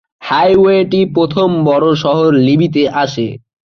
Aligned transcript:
হাইওয়েটি 0.27 1.01
প্রথম 1.15 1.49
বড় 1.67 1.87
শহর 2.03 2.29
লিবিতে 2.45 2.83
আসে। 3.03 3.27